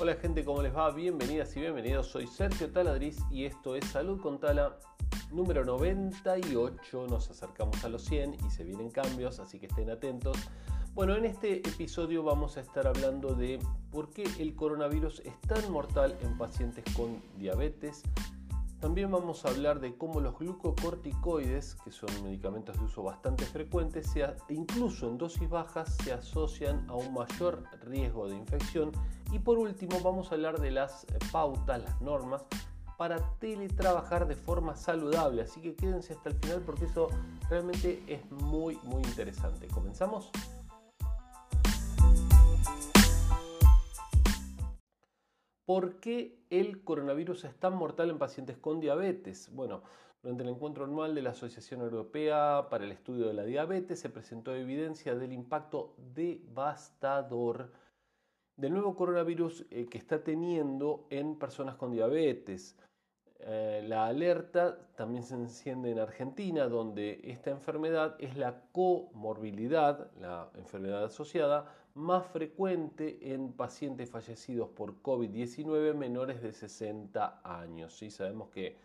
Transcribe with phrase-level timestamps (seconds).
[0.00, 0.92] Hola gente, ¿cómo les va?
[0.92, 2.06] Bienvenidas y bienvenidos.
[2.06, 4.78] Soy Sergio Taladriz y esto es Salud con Tala
[5.32, 7.08] número 98.
[7.08, 10.36] Nos acercamos a los 100 y se vienen cambios, así que estén atentos.
[10.94, 13.58] Bueno, en este episodio vamos a estar hablando de
[13.90, 18.04] por qué el coronavirus es tan mortal en pacientes con diabetes,
[18.80, 24.02] también vamos a hablar de cómo los glucocorticoides, que son medicamentos de uso bastante frecuente,
[24.50, 28.92] incluso en dosis bajas, se asocian a un mayor riesgo de infección.
[29.32, 32.44] Y por último vamos a hablar de las pautas, las normas
[32.96, 35.42] para teletrabajar de forma saludable.
[35.42, 37.08] Así que quédense hasta el final porque eso
[37.50, 39.66] realmente es muy muy interesante.
[39.68, 40.30] ¿Comenzamos?
[45.68, 49.50] ¿Por qué el coronavirus es tan mortal en pacientes con diabetes?
[49.52, 49.82] Bueno,
[50.22, 54.08] durante el encuentro anual de la Asociación Europea para el Estudio de la Diabetes se
[54.08, 57.70] presentó evidencia del impacto devastador
[58.56, 62.74] del nuevo coronavirus eh, que está teniendo en personas con diabetes.
[63.40, 70.50] Eh, la alerta también se enciende en Argentina, donde esta enfermedad es la comorbilidad, la
[70.56, 77.96] enfermedad asociada más frecuente en pacientes fallecidos por COVID-19 menores de 60 años.
[77.96, 78.10] ¿sí?
[78.10, 78.76] Sabemos que,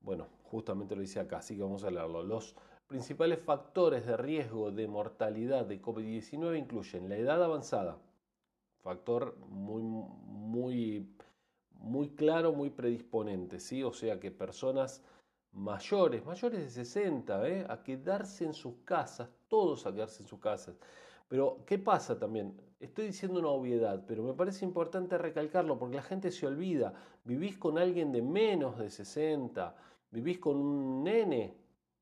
[0.00, 2.22] bueno, justamente lo dice acá, así que vamos a hablarlo.
[2.22, 2.54] Los
[2.86, 7.98] principales factores de riesgo de mortalidad de COVID-19 incluyen la edad avanzada,
[8.82, 11.06] factor muy, muy,
[11.78, 13.82] muy claro, muy predisponente, ¿sí?
[13.82, 15.02] o sea que personas
[15.52, 17.66] mayores, mayores de 60, ¿eh?
[17.68, 20.76] a quedarse en sus casas, todos a quedarse en sus casas.
[21.28, 22.58] Pero, ¿qué pasa también?
[22.80, 26.94] Estoy diciendo una obviedad, pero me parece importante recalcarlo porque la gente se olvida.
[27.24, 29.76] Vivís con alguien de menos de 60,
[30.10, 31.54] vivís con un nene,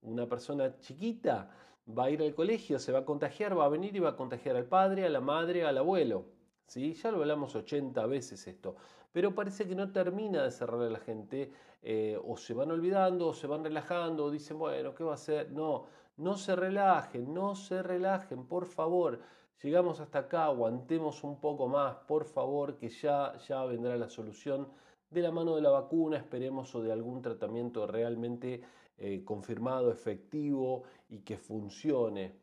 [0.02, 1.50] una persona chiquita,
[1.86, 4.16] va a ir al colegio, se va a contagiar, va a venir y va a
[4.16, 6.26] contagiar al padre, a la madre, al abuelo.
[6.66, 6.94] ¿Sí?
[6.94, 8.76] Ya lo hablamos 80 veces esto,
[9.16, 11.50] pero parece que no termina de cerrar a la gente,
[11.80, 15.14] eh, o se van olvidando, o se van relajando, o dicen, bueno, ¿qué va a
[15.14, 15.50] hacer?
[15.52, 15.86] No,
[16.18, 19.22] no se relajen, no se relajen, por favor.
[19.62, 24.68] Llegamos hasta acá, aguantemos un poco más, por favor, que ya, ya vendrá la solución
[25.08, 28.60] de la mano de la vacuna, esperemos, o de algún tratamiento realmente
[28.98, 32.38] eh, confirmado, efectivo y que funcione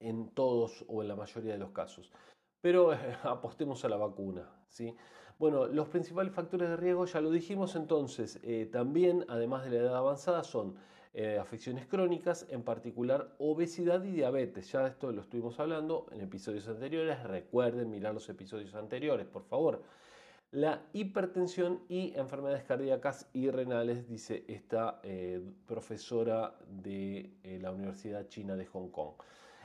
[0.00, 2.10] en todos o en la mayoría de los casos.
[2.62, 4.96] Pero eh, apostemos a la vacuna, ¿sí?
[5.38, 9.76] Bueno, los principales factores de riesgo ya lo dijimos entonces, eh, también además de la
[9.76, 10.76] edad avanzada son
[11.12, 14.72] eh, afecciones crónicas, en particular obesidad y diabetes.
[14.72, 17.22] Ya esto lo estuvimos hablando en episodios anteriores.
[17.22, 19.82] Recuerden mirar los episodios anteriores, por favor.
[20.52, 27.30] La hipertensión y enfermedades cardíacas y renales, dice esta eh, profesora de
[27.60, 29.16] la Universidad China de Hong Kong.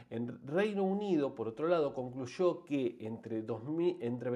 [0.09, 3.45] En Reino Unido, por otro lado, concluyó que entre,
[4.01, 4.29] entre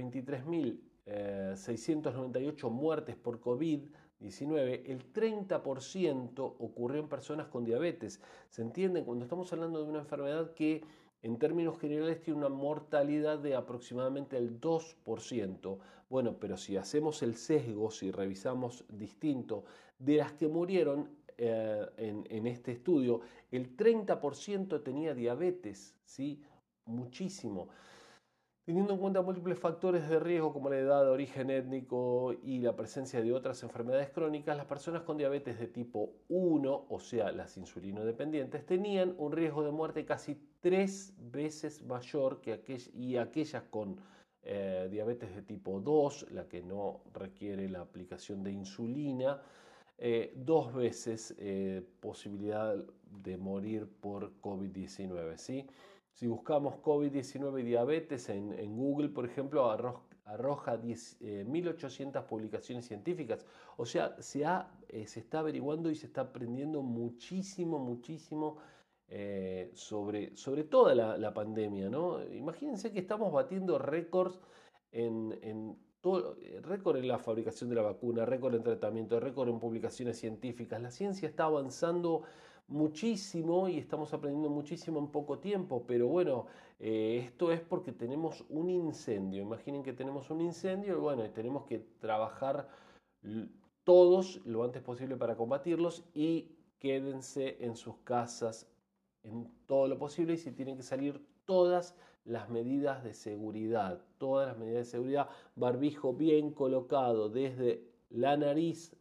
[1.06, 3.82] 23.698 muertes por COVID
[4.20, 8.22] 19, el 30% ocurrió en personas con diabetes.
[8.50, 9.04] ¿Se entiende?
[9.04, 10.84] Cuando estamos hablando de una enfermedad que
[11.22, 15.78] en términos generales tiene una mortalidad de aproximadamente el 2%.
[16.10, 19.66] Bueno, pero si hacemos el sesgo, si revisamos distinto,
[20.00, 26.42] de las que murieron eh, en, en, este estudio, el 30% tenía diabetes, ¿sí?
[26.86, 27.70] Muchísimo.
[28.66, 33.22] Teniendo en cuenta múltiples factores de riesgo como la edad, origen étnico y la presencia
[33.22, 38.04] de otras enfermedades crónicas, las personas con diabetes de tipo 1, o sea, las insulino
[38.04, 43.98] dependientes, tenían un riesgo de muerte casi tres veces mayor que aquellas con
[44.42, 49.44] eh, diabetes de tipo 2, la que no requiere la aplicación de insulina,
[50.00, 52.76] eh, dos veces eh, posibilidad
[53.12, 55.38] de morir por COVID-19.
[55.38, 55.68] ¿sí?
[56.16, 59.70] Si buscamos COVID-19 y diabetes en, Google, por ejemplo,
[60.24, 63.46] arroja 1.800 eh, publicaciones científicas.
[63.76, 64.46] O sea, se,
[64.88, 68.60] eh, se, está averiguando y se está aprendiendo muchísimo, muchísimo
[69.10, 71.90] eh, sobre, sobre toda la, pandemia.
[71.90, 72.24] ¿no?
[72.24, 74.40] Imagínense que estamos batiendo récords
[74.94, 80.18] en, en todo, en la fabricación de la vacuna, récord en tratamiento, récord en publicaciones
[80.18, 80.82] científicas.
[80.82, 82.22] La ciencia está avanzando
[82.68, 86.48] muchísimo y estamos aprendiendo muchísimo en poco tiempo, pero bueno,
[86.80, 89.42] eh, esto es porque tenemos un incendio.
[89.42, 92.68] Imaginen que tenemos un incendio y bueno, tenemos que trabajar
[93.84, 98.68] todos lo antes posible para combatirlos y quédense en sus casas
[99.24, 101.96] en todo lo posible y si tienen que salir todas
[102.26, 108.96] las medidas de seguridad, todas las medidas de seguridad, barbijo bien colocado desde la nariz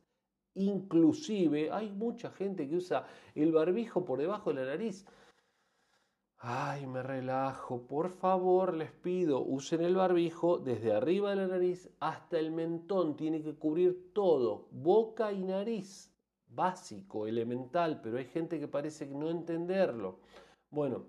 [0.54, 5.04] Inclusive hay mucha gente que usa el barbijo por debajo de la nariz.
[6.38, 7.86] Ay, me relajo.
[7.86, 13.16] Por favor, les pido, usen el barbijo desde arriba de la nariz hasta el mentón.
[13.16, 16.12] Tiene que cubrir todo, boca y nariz.
[16.46, 20.20] Básico, elemental, pero hay gente que parece no entenderlo.
[20.70, 21.06] Bueno,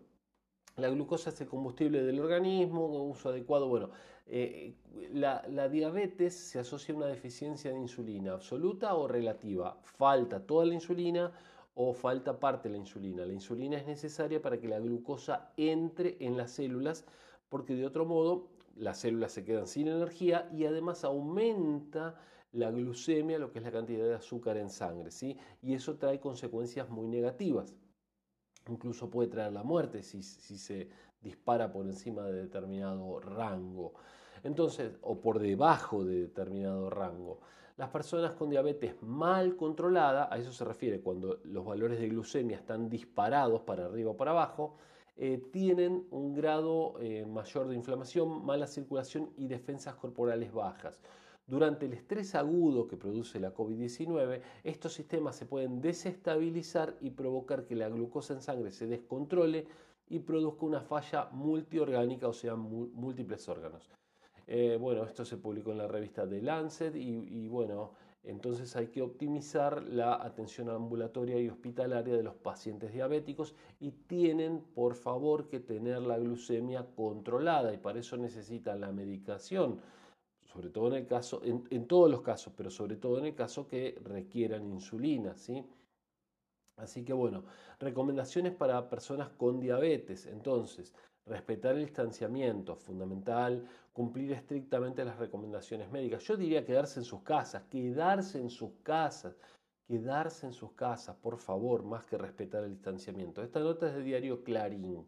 [0.78, 3.68] la glucosa es el combustible del organismo, uso adecuado.
[3.68, 3.90] Bueno,
[4.28, 4.74] eh,
[5.14, 9.78] la, la, diabetes se asocia a una deficiencia de insulina, absoluta o relativa.
[9.84, 11.32] Falta toda la insulina
[11.76, 13.26] o falta parte de la insulina.
[13.26, 17.06] La insulina es necesaria para que la glucosa entre en las células,
[17.50, 22.16] porque de otro modo las células se quedan sin energía y además aumenta
[22.52, 25.38] la glucemia, lo que es la cantidad de azúcar en sangre, ¿sí?
[25.62, 27.76] Y eso trae consecuencias muy negativas.
[28.68, 30.90] Incluso puede traer la muerte si, se
[31.22, 33.94] dispara por encima de determinado rango.
[34.44, 37.40] Entonces, o por debajo de determinado rango.
[37.78, 42.58] Las personas con diabetes mal controlada, a eso se refiere cuando los valores de glucemia
[42.58, 44.78] están disparados para arriba o para abajo,
[45.18, 51.02] eh, tienen un grado eh, mayor de inflamación, mala circulación y defensas corporales bajas.
[51.48, 57.66] Durante el estrés agudo que produce la COVID-19, estos sistemas se pueden desestabilizar y provocar
[57.66, 59.68] que la glucosa en sangre se descontrole
[60.08, 63.92] y produzca una falla multiorgánica, o sea, múltiples órganos.
[64.48, 67.94] Eh, bueno, esto se publicó en la revista The Lancet y, bueno,
[68.24, 74.62] entonces hay que optimizar la atención ambulatoria y hospitalaria de los pacientes diabéticos y tienen,
[74.74, 79.80] por favor, que tener la glucemia controlada y para eso necesitan la medicación,
[80.56, 83.68] sobre todo en el caso, en, todos los casos, pero sobre todo en el caso
[83.68, 85.66] que requieran insulina, ¿sí?
[86.78, 87.44] Así que bueno,
[87.78, 90.26] recomendaciones para personas con diabetes.
[90.26, 90.94] Entonces,
[91.26, 96.24] respetar el distanciamiento, fundamental, cumplir estrictamente las recomendaciones médicas.
[96.24, 99.36] Yo diría quedarse en sus casas, quedarse en sus casas,
[99.86, 103.44] quedarse en sus casas, por favor, más que respetar el distanciamiento.
[103.44, 105.06] Esta nota es de diario Clarín.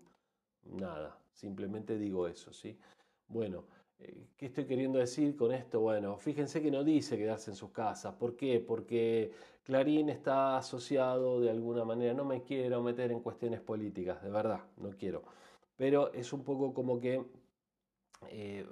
[0.65, 2.77] Nada, simplemente digo eso, ¿sí?
[3.29, 3.63] Bueno,
[3.97, 5.79] ¿qué estoy queriendo decir con esto?
[5.79, 8.13] Bueno, fíjense que no dice quedarse en sus casas.
[8.15, 8.59] ¿Por qué?
[8.59, 9.31] Porque
[9.63, 14.61] Clarín está asociado de alguna manera, no me quiero meter en cuestiones políticas, de verdad,
[14.77, 15.23] no quiero
[15.77, 17.23] pero es un poco como que
[18.29, 18.67] eh,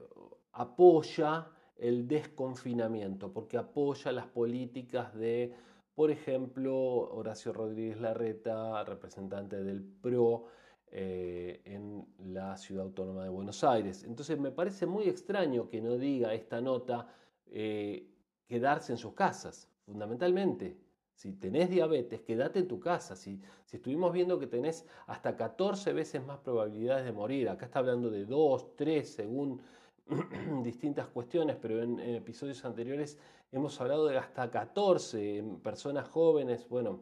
[0.54, 5.54] apoya el desconfinamiento, porque apoya las políticas de,
[5.94, 10.48] por ejemplo, Horacio Rodríguez Larreta, representante del PRO
[10.98, 14.06] eh, en la ciudad autónoma de Buenos Aires.
[14.06, 17.14] Entonces me parece muy extraño que no diga esta nota
[17.48, 18.10] eh,
[18.48, 20.78] quedarse en sus casas, fundamentalmente.
[21.14, 23.18] Si tenés diabetes, quédate en tu casa.
[23.18, 27.80] Si, si estuvimos viendo que tenés hasta 14 veces más probabilidades de morir, acá está
[27.80, 29.62] hablando de 2, 3, según
[30.64, 33.18] distintas cuestiones, pero en, episodios anteriores
[33.52, 36.70] hemos hablado de hasta 14 en personas jóvenes.
[36.70, 37.02] Bueno,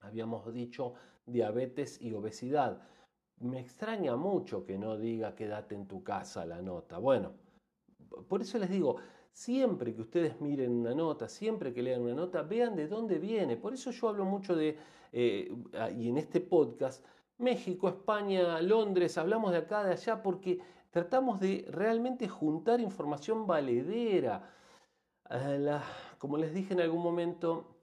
[0.00, 0.92] habíamos dicho
[1.24, 2.82] diabetes y obesidad.
[3.40, 6.98] Me extraña mucho que no diga quédate en tu casa la nota.
[6.98, 7.32] Bueno,
[8.28, 8.96] por eso les digo,
[9.34, 13.56] Siempre que ustedes miren una nota, siempre que lean una nota, vean de dónde viene.
[13.56, 14.78] Por eso yo hablo mucho de,
[15.10, 15.52] eh,
[15.98, 17.04] y en este podcast,
[17.38, 20.60] México, España, Londres, hablamos de acá, de allá, porque
[20.90, 24.48] tratamos de realmente juntar información valedera.
[26.18, 27.73] como les dije en algún momento,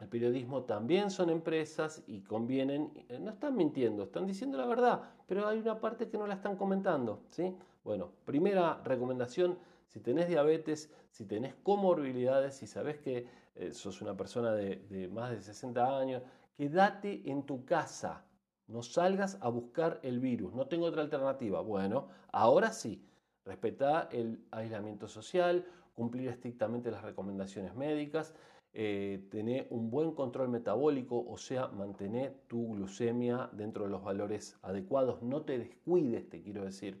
[0.00, 5.02] el periodismo también son empresas y convienen, eh, no están mintiendo, están diciendo la verdad,
[5.26, 7.22] pero hay una parte que no la están comentando.
[7.30, 7.54] ¿sí?
[7.84, 13.26] Bueno, primera recomendación, si tenés diabetes, si tenés comorbilidades, si sabes que
[13.56, 16.22] eh, sos una persona de, más de 60 años,
[16.56, 18.24] quédate en tu casa.
[18.68, 20.54] No salgas a buscar el virus.
[20.54, 21.60] No tengo otra alternativa.
[21.60, 23.04] Bueno, ahora sí.
[23.44, 28.34] Respetá el aislamiento social, cumplir estrictamente las recomendaciones médicas,
[28.72, 34.58] eh, tener un buen control metabólico, o sea, mantener tu glucemia dentro de los valores
[34.62, 35.22] adecuados.
[35.22, 37.00] No te descuides, te quiero decir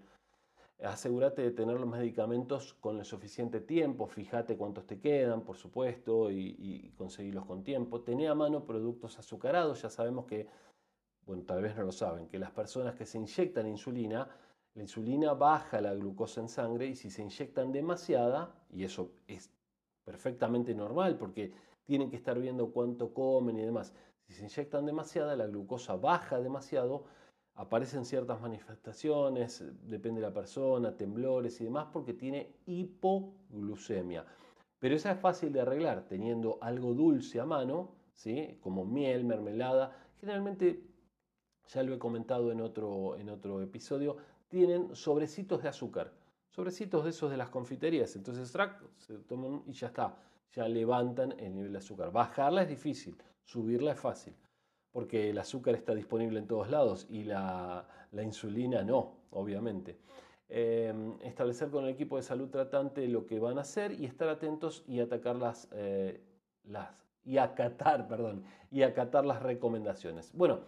[0.84, 6.30] asegúrate de tener los medicamentos con el suficiente tiempo, fíjate cuántos te quedan, por supuesto,
[6.30, 8.00] y, conseguirlos con tiempo.
[8.00, 10.48] Tené a mano productos azucarados, ya sabemos que,
[11.26, 14.28] bueno, tal vez no lo saben, que las personas que se inyectan insulina,
[14.74, 19.50] la insulina baja la glucosa en sangre y si se inyectan demasiada, y eso es
[20.04, 21.52] perfectamente normal porque
[21.84, 23.92] tienen que estar viendo cuánto comen y demás,
[24.26, 27.04] si se inyectan demasiada, la glucosa baja demasiado,
[27.54, 34.24] aparecen ciertas manifestaciones, depende de la persona, temblores y demás, porque tiene hipoglucemia.
[34.78, 38.58] Pero esa es fácil de arreglar teniendo algo dulce a mano, ¿sí?
[38.62, 39.94] como miel, mermelada.
[40.20, 40.82] Generalmente,
[41.68, 44.16] ya lo he comentado en otro, en otro episodio,
[44.48, 46.12] tienen sobrecitos de azúcar.
[46.50, 48.14] Sobrecitos de esos de las confiterías.
[48.16, 48.52] Entonces,
[48.98, 50.16] se toman y ya está.
[50.52, 52.10] Ya levantan el nivel de azúcar.
[52.10, 54.34] Bajarla es difícil, subirla es fácil.
[54.92, 59.98] porque el azúcar está disponible en todos lados y la, insulina no, obviamente.
[60.48, 64.28] Em, establecer con el equipo de salud tratante lo que van a hacer y estar
[64.28, 66.20] atentos y atacar las, eh,
[66.64, 66.88] las
[67.24, 70.32] y acatar, perdón, y acatar las recomendaciones.
[70.32, 70.60] Bueno,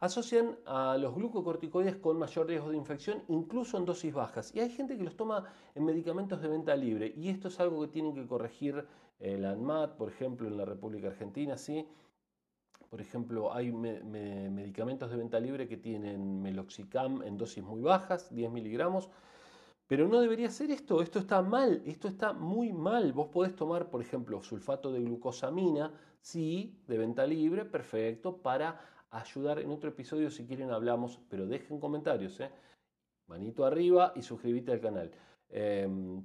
[0.00, 4.54] asocian a los glucocorticoides con mayor riesgo de infección, incluso en dosis bajas.
[4.54, 7.80] Y hay gente que los toma en medicamentos de venta libre, y esto es algo
[7.82, 8.86] que tienen que corregir
[9.20, 11.86] eh, la ANMAT, por ejemplo, en la República Argentina, ¿sí?
[12.88, 18.50] Por ejemplo, hay medicamentos de venta libre que tienen meloxicam en dosis muy bajas, 10
[18.50, 19.10] miligramos,
[19.86, 23.12] pero no debería ser esto, esto está mal, esto está muy mal.
[23.12, 29.58] Vos podés tomar, por ejemplo, sulfato de glucosamina, sí, de venta libre, perfecto, para ayudar.
[29.58, 32.50] En otro episodio, si quieren, hablamos, pero dejen comentarios, ¿eh?
[33.28, 35.10] manito arriba y suscríbete al canal.
[35.50, 36.24] Em,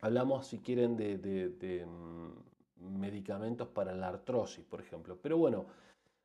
[0.00, 5.18] hablamos, si quieren, de, mm, medicamentos para la artrosis, por ejemplo.
[5.22, 5.66] Pero bueno,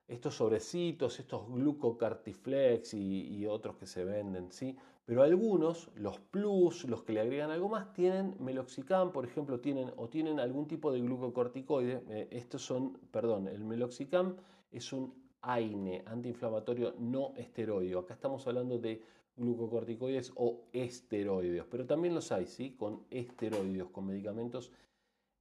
[0.07, 4.75] estos sobrecitos, estos glucocartiflex y, otros que se venden, ¿sí?
[5.05, 9.91] Pero algunos, los plus, los que le agregan algo más, tienen meloxicam, por ejemplo, tienen
[9.97, 12.03] o tienen algún tipo de glucocorticoide.
[12.09, 14.35] Eh, estos son, perdón, el meloxicam
[14.71, 17.99] es un AINE, antiinflamatorio no esteroideo.
[17.99, 19.03] Acá estamos hablando de
[19.35, 22.75] glucocorticoides o esteroides, pero también los hay, ¿sí?
[22.77, 24.71] Con esteroides, con medicamentos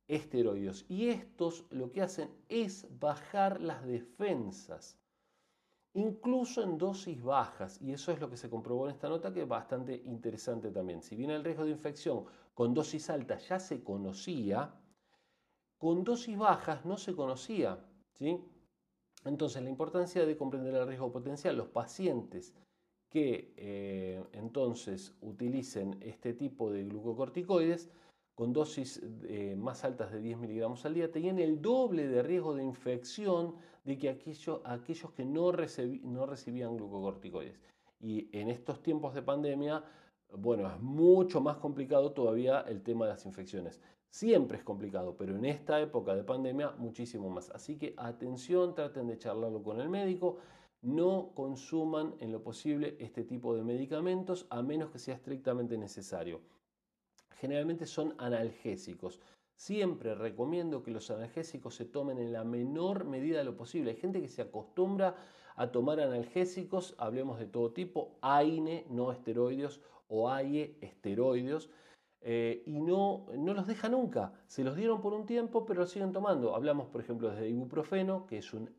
[0.07, 0.87] esteroides.
[0.89, 4.99] Y estos lo que hacen es bajar las defensas
[5.99, 9.43] incluso en dosis bajas, y eso es lo que se comprobó en esta nota que
[9.43, 11.03] es bastante interesante también.
[11.03, 12.25] Si bien el riesgo de infección
[12.55, 14.75] con dosis altas ya se conocía,
[15.77, 17.85] con dosis bajas no se conocía.
[18.13, 18.39] ¿sí?
[19.29, 22.55] Entonces, la importancia de comprender el riesgo potencial, los pacientes
[23.11, 27.91] que eh, entonces utilicen este tipo de glucocorticoides,
[28.35, 32.55] con dosis eh, más altas de 10 miligramos al día tenían el doble de riesgo
[32.55, 34.61] de infección de que aquellos,
[35.17, 37.61] que no, no recibían glucocorticoides.
[38.01, 39.83] Y en estos tiempos de pandemia,
[40.33, 43.81] bueno, es mucho más complicado todavía el tema de las infecciones.
[44.11, 47.51] Siempre es complicado, pero en esta época de pandemia muchísimo más.
[47.51, 50.39] Así que atención, traten de charlarlo con el médico.
[50.81, 56.41] No consuman en lo posible este tipo de medicamentos a menos que sea estrictamente necesario
[57.39, 59.21] generalmente son analgésicos.
[59.55, 63.91] Siempre recomiendo que los analgésicos se tomen en la menor medida de lo posible.
[63.91, 65.17] Hay gente que se acostumbra
[65.57, 71.69] a tomar analgésicos, hablemos de todo tipo, AINE, no esteroides, o AIE, esteroides,
[72.21, 74.33] eh, y no, no los deja nunca.
[74.47, 76.55] Se los dieron por un tiempo, pero los siguen tomando.
[76.55, 78.71] Hablamos, por ejemplo, de ibuprofeno, que es un,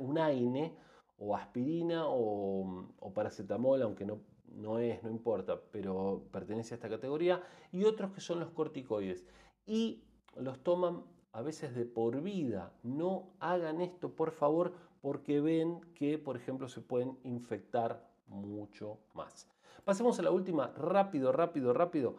[0.00, 0.76] un AINE,
[1.18, 4.20] o aspirina, o, o paracetamol, aunque no
[4.56, 9.26] no es, no importa, pero pertenece a esta categoría, y otros que son los corticoides.
[9.66, 10.04] Y
[10.36, 12.72] los toman a veces de por vida.
[12.82, 19.48] No hagan esto, por favor, porque ven que, por ejemplo, se pueden infectar mucho más.
[19.84, 22.16] Pasemos a la última, rápido, rápido, rápido.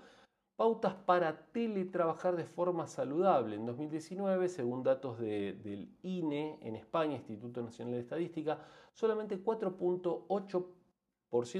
[0.56, 3.56] Pautas para teletrabajar de forma saludable.
[3.56, 8.60] En 2019, según datos del INE en España, Instituto Nacional de Estadística,
[8.94, 10.66] solamente 4.8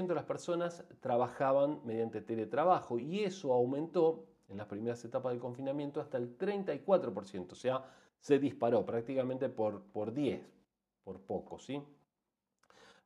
[0.06, 6.00] de las personas trabajaban mediante teletrabajo y eso aumentó en las primeras etapas del confinamiento
[6.00, 7.84] hasta el 34%, o sea,
[8.18, 10.40] se disparó prácticamente por, por 10,
[11.04, 11.82] por poco, ¿sí?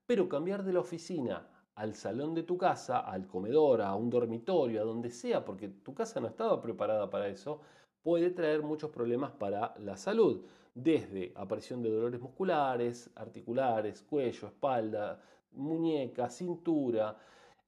[0.06, 4.82] Pero cambiar de la oficina al salón de tu casa, al comedor, a un dormitorio,
[4.82, 7.60] a donde sea, porque tu casa no estaba preparada para eso,
[8.02, 10.44] puede traer muchos problemas para la salud,
[10.74, 15.20] desde aparición de dolores musculares, articulares, cuello, espalda,
[15.52, 17.16] muñeca, cintura,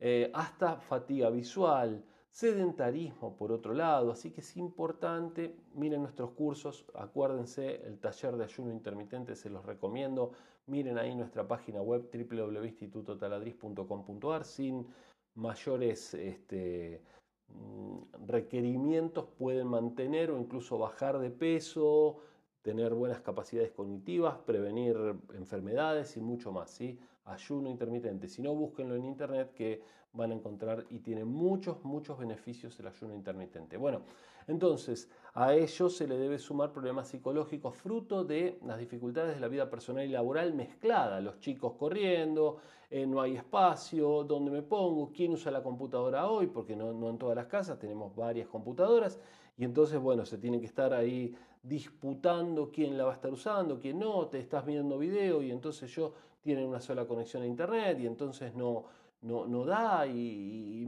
[0.00, 6.84] eh, hasta fatiga visual, sedentarismo por otro lado, así que es importante, miren nuestros cursos,
[6.94, 10.32] acuérdense, el taller de ayuno intermitente se los recomiendo,
[10.66, 14.86] miren ahí nuestra página web www.institutotaladriz.com.ar sin
[15.34, 17.02] mayores este,
[17.48, 22.20] mm, requerimientos pueden mantener o incluso bajar de peso,
[22.64, 24.96] tener buenas capacidades cognitivas, prevenir
[25.34, 26.70] enfermedades y mucho más.
[26.70, 26.98] ¿sí?
[27.24, 28.28] ayuno intermitente.
[28.28, 32.86] Si no, búsquenlo en internet que van a encontrar y tiene muchos, muchos beneficios el
[32.86, 33.76] ayuno intermitente.
[33.76, 34.02] Bueno,
[34.46, 39.48] entonces a ello se le debe sumar problemas psicológicos fruto de las dificultades de la
[39.48, 41.20] vida personal y laboral mezclada.
[41.20, 42.58] Los chicos corriendo,
[42.90, 45.10] eh, no hay espacio, ¿dónde me pongo?
[45.10, 46.46] ¿Quién usa la computadora hoy?
[46.46, 49.18] Porque no, no en todas las casas tenemos varias computadoras
[49.56, 53.80] y entonces, bueno, se tiene que estar ahí disputando quién la va a estar usando,
[53.80, 57.98] quién no, te estás viendo video y entonces yo tienen una sola conexión a internet
[58.00, 58.84] y entonces no,
[59.22, 60.86] no, da y,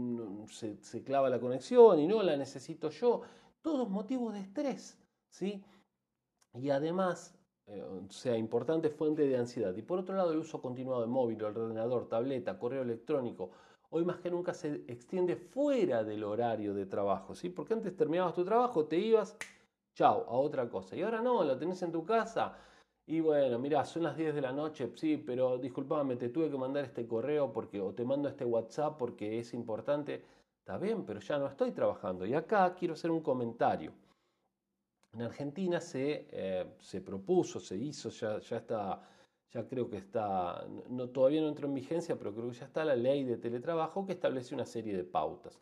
[0.51, 3.23] se, clava la conexión y no la necesito yo.
[3.63, 4.99] Todos motivos de estrés,
[5.31, 5.65] ¿sí?
[6.53, 7.35] Y además,
[7.67, 9.75] eh, sea importante fuente de ansiedad.
[9.75, 13.51] Y por otro lado, el uso continuado de móvil, ordenador, tableta, correo electrónico,
[13.91, 17.49] hoy más que nunca se extiende fuera del horario de trabajo, ¿sí?
[17.49, 19.37] Porque antes terminabas tu trabajo, te ibas,
[19.97, 20.95] chao, a otra cosa.
[20.95, 22.57] Y ahora no, lo tenés en tu casa.
[23.07, 26.59] Y bueno, mira, son las 10 de la noche, sí, pero disculpame, te tuve que
[26.59, 30.23] mandar este correo porque, o te mando este WhatsApp porque es importante.
[30.61, 32.27] Está bien, pero ya no estoy trabajando.
[32.27, 33.93] Y acá quiero hacer un comentario.
[35.13, 39.01] En Argentina se, eh, se propuso, se hizo, ya, ya está
[39.53, 42.85] ya creo que está, no, todavía no entró en vigencia, pero creo que ya está
[42.85, 45.59] la ley de teletrabajo que establece una serie de pautas,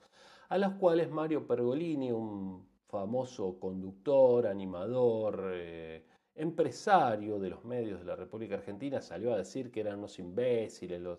[0.49, 8.07] a las cuales Mario Pergolini, un famoso conductor, animador, eh, empresario de los medios de
[8.07, 11.01] la República Argentina, salió a decir que eran unos imbéciles.
[11.01, 11.19] Los...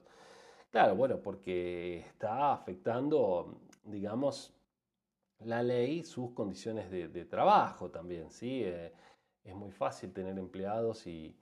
[0.72, 4.54] Claro, bueno, porque está afectando, digamos,
[5.40, 8.64] la ley sus condiciones de, trabajo también, ¿sí?
[8.64, 8.94] Eh,
[9.44, 11.36] es muy fácil tener empleados y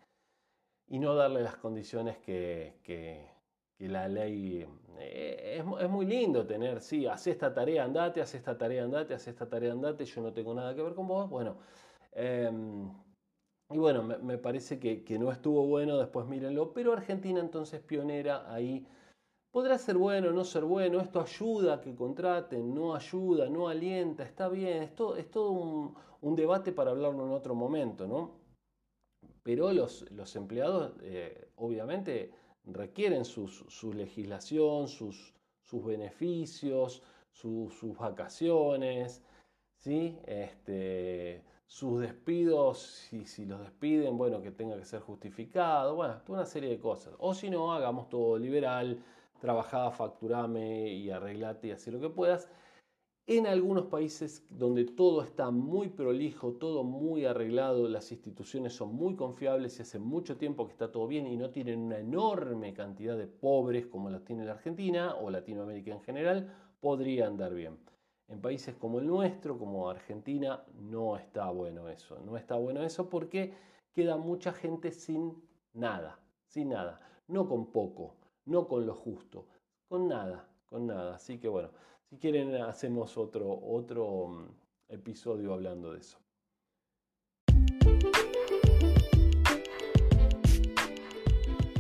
[0.88, 3.28] y no darle las condiciones que, que,
[3.80, 4.66] la ley...
[5.00, 9.28] Eh, es, muy lindo tener, sí, haz esta tarea, andate, haz esta tarea, andate, haz
[9.28, 11.30] esta tarea, andate, yo no tengo nada que ver con vos.
[11.30, 11.58] Bueno,
[12.12, 12.90] em,
[13.70, 18.52] y bueno, me, parece que, que, no estuvo bueno, después mírenlo, pero Argentina entonces pionera
[18.54, 18.86] ahí.
[19.52, 24.24] Podrá ser bueno, no ser bueno, esto ayuda a que contraten, no ayuda, no alienta,
[24.24, 28.44] está bien, es todo, es todo un, un debate para hablarlo en otro momento, ¿no?
[29.44, 32.32] pero los, los empleados eh, obviamente
[32.65, 37.01] requieren su legislación, sus, sus beneficios,
[37.32, 39.24] sus vacaciones,
[39.77, 40.17] ¿sí?
[40.25, 46.39] este, sus despidos, si, si, los despiden, bueno, que tenga que ser justificado, bueno, toda
[46.39, 47.15] una serie de cosas.
[47.20, 49.03] O si no, hagamos todo liberal,
[49.39, 52.48] trabajá, facturame y arreglate y así lo que puedas.
[53.25, 59.15] En algunos países donde todo está muy prolijo, todo muy arreglado, las instituciones son muy
[59.15, 63.18] confiables y hace mucho tiempo que está todo bien y no tienen una enorme cantidad
[63.18, 67.77] de pobres como las tiene la Argentina o Latinoamérica en general, podría andar bien.
[68.27, 72.20] En países como el nuestro, como Argentina, no está bueno eso.
[72.25, 73.53] No está bueno eso porque
[73.94, 77.00] queda mucha gente sin nada, sin nada.
[77.29, 79.48] No con poco, no con lo justo,
[79.88, 81.16] con nada, con nada.
[81.16, 81.70] Así que bueno.
[82.14, 84.46] Si quieren, hacemos otro, otro mm,
[84.90, 86.20] episodio hablando de eso.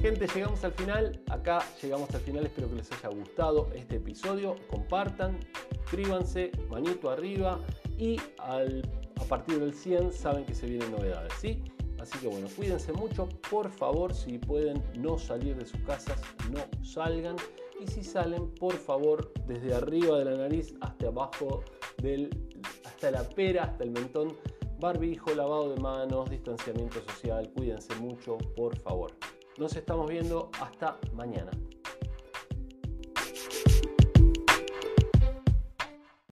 [0.01, 1.21] Gente, llegamos al final.
[1.29, 2.47] Acá llegamos al final.
[2.47, 4.55] Espero que les haya gustado este episodio.
[4.71, 5.37] Compartan,
[5.83, 7.59] suscríbanse, manito arriba.
[7.99, 11.61] Y a partir del 100 saben que se vienen novedades, ¿sí?
[11.99, 13.29] Así que bueno, cuídense mucho.
[13.51, 16.19] Por favor, si pueden no salir de sus casas,
[16.51, 17.35] no salgan
[17.83, 21.63] y si salen, por favor, desde arriba de la nariz hasta abajo
[22.01, 22.29] del,
[22.85, 24.37] hasta la pera, hasta el mentón,
[24.79, 29.11] barbijo, lavado de manos, distanciamiento social, cuídense mucho, por favor.
[29.57, 31.51] Nos estamos viendo hasta mañana.